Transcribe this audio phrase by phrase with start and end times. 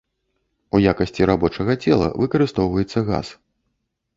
[0.77, 3.27] У якасці рабочага цела выкарыстоўваецца газ.